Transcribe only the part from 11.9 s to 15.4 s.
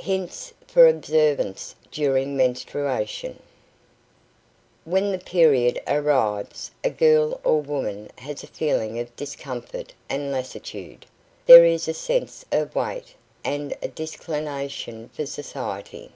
sense of weight, and a disclination for